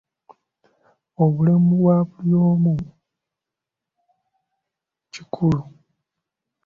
[1.23, 2.71] Obulamu bwa buli omu
[5.13, 5.61] kikulu.